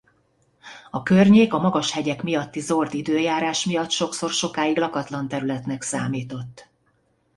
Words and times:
A 0.91 1.03
környék 1.03 1.53
a 1.53 1.59
magashegyek 1.59 2.23
miatti 2.23 2.59
zord 2.59 2.93
időjárás 2.93 3.65
miatt 3.65 3.89
sokszor 3.89 4.29
sokáig 4.29 4.77
lakatlan 4.77 5.27
területnek 5.27 5.81
számított. 5.81 6.67